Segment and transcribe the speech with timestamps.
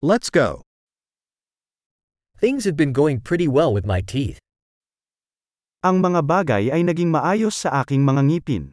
[0.00, 0.64] Let's go.
[2.40, 4.40] Things have been going pretty well with my teeth.
[5.84, 8.64] Ang mga bagay ay naging maayos sa aking mga ngipin.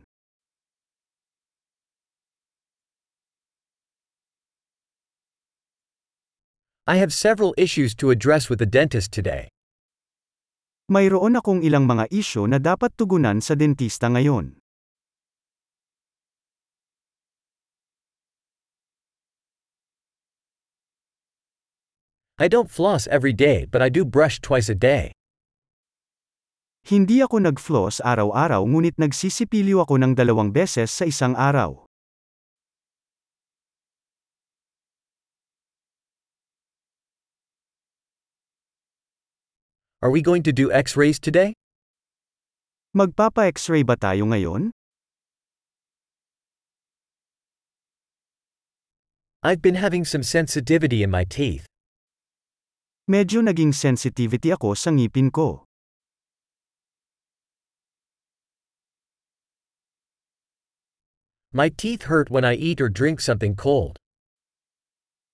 [6.87, 9.51] I have several issues to address with the dentist today.
[10.87, 14.55] Mayroon akong ilang mga isyo na dapat tugunan sa dentista ngayon.
[22.37, 25.09] I don't floss every day but I do brush twice a day.
[26.85, 31.83] Hindi ako nag-floss araw-araw ngunit nagsisipilyo ako ng dalawang beses sa isang araw.
[40.05, 41.57] Are we going to do x-rays today?
[42.93, 44.69] Magpapa-x-ray ba tayo ngayon?
[49.41, 51.65] I've been having some sensitivity in my teeth.
[53.07, 55.63] Medyo naging sensitivity ako sa ngipin ko.
[61.55, 63.95] My teeth hurt when I eat or drink something cold.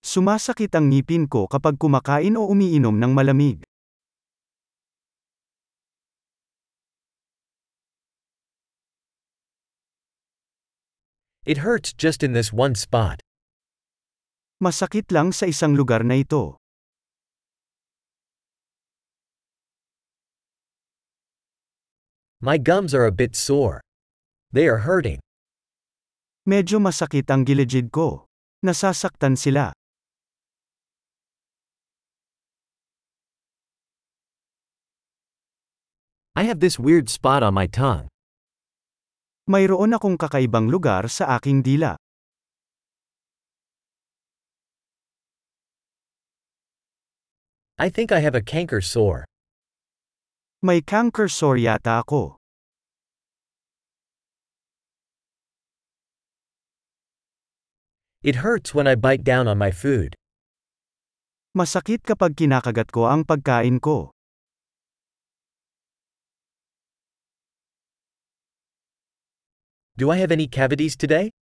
[0.05, 3.65] Sumasakit ang ngipin ko kapag kumakain o umiinom ng malamig.
[11.41, 13.25] It hurts just in this one spot.
[14.61, 16.61] Masakit lang sa isang lugar na ito.
[22.43, 23.79] My gums are a bit sore.
[24.51, 25.23] They are hurting.
[26.43, 28.27] Medyo masakit ang gilid ko.
[28.59, 29.71] Nasasaktan sila.
[36.35, 38.11] I have this weird spot on my tongue.
[39.47, 41.95] Mayroon akong kakaibang lugar sa aking dila.
[47.79, 49.23] I think I have a canker sore.
[50.63, 52.39] May canker sore yata ako.
[58.23, 60.15] It hurts when I bite down on my food.
[61.51, 64.15] Masakit kapag kinakagat ko ang pagkain ko.
[69.99, 71.35] Do I have any cavities today?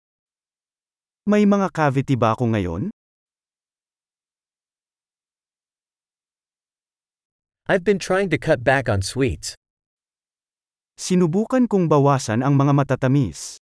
[1.28, 2.88] May mga cavity ba ako ngayon?
[7.69, 9.53] I've been trying to cut back on sweets.
[10.97, 13.62] Sinubukan kong bawasan ang mga matatamis.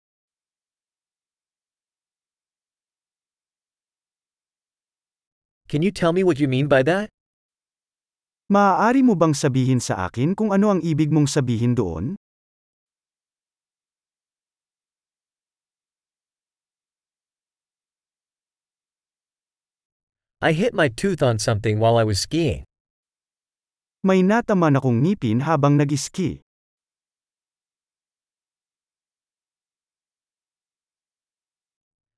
[5.72, 7.08] Can you tell me what you mean by that?
[8.52, 12.20] Maaari mo bang sabihin sa akin kung ano ang ibig mong sabihin doon?
[20.44, 22.68] I hit my tooth on something while I was skiing.
[24.04, 26.44] May nataman akong ngipin habang nag-ski.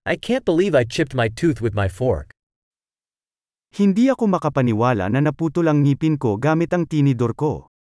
[0.03, 2.35] I can't believe I chipped my tooth with my fork.
[3.71, 7.71] Hindi ako makapaniwala na naputol ang ngipin ko gamit ang tinidor ko.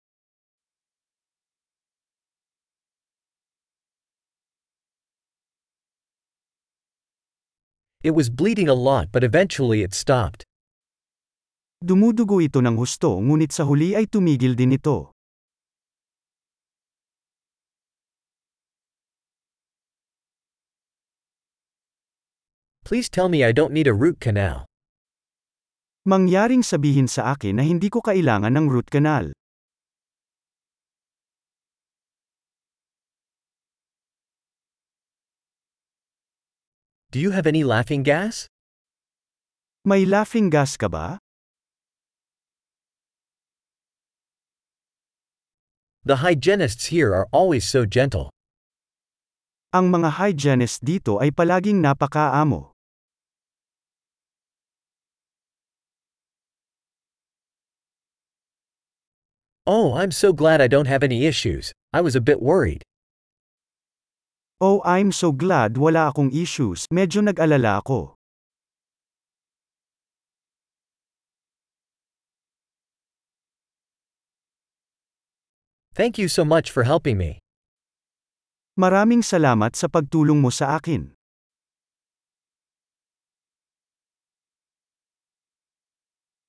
[8.06, 10.45] It was bleeding a lot but eventually it stopped.
[11.76, 15.12] Dumudugo ito ng husto ngunit sa huli ay tumigil din ito.
[22.80, 24.64] Please tell me I don't need a root canal.
[26.08, 29.36] Mangyaring sabihin sa akin na hindi ko kailangan ng root canal.
[37.12, 38.48] Do you have any laughing gas?
[39.84, 41.20] May laughing gas ka ba?
[46.06, 48.30] The hygienists here are always so gentle.
[49.74, 52.70] Ang mga hygienist dito ay palaging napakaamo.
[59.66, 61.74] Oh, I'm so glad I don't have any issues.
[61.90, 62.86] I was a bit worried.
[64.62, 66.86] Oh, I'm so glad wala akong issues.
[66.86, 68.15] Medyo nag-alala ako.
[75.96, 77.40] Thank you so much for helping me.
[78.76, 81.15] Maraming salamat sa pagtulong mo sa akin.